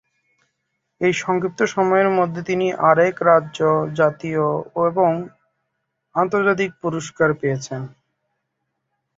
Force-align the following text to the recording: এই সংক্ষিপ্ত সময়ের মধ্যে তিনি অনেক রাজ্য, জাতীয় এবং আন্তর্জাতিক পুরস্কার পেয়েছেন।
এই 1.01 1.13
সংক্ষিপ্ত 1.15 1.59
সময়ের 1.75 2.09
মধ্যে 2.17 2.41
তিনি 2.43 2.67
অনেক 2.91 3.13
রাজ্য, 3.29 3.59
জাতীয় 3.99 4.45
এবং 4.87 5.11
আন্তর্জাতিক 6.15 6.71
পুরস্কার 6.81 7.29
পেয়েছেন। 7.41 7.81